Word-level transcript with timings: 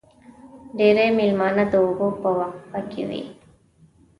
ډېری 0.77 1.07
مېلمانه 1.17 1.63
د 1.71 1.73
اوبو 1.83 2.07
په 2.21 2.29
وقفه 2.39 2.79
کې 2.91 3.01
وي. 3.09 3.23